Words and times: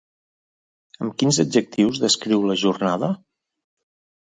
Amb 1.07 1.13
quins 1.23 1.39
adjectius 1.43 2.01
descriu 2.05 2.49
la 2.53 2.59
jornada? 2.65 3.13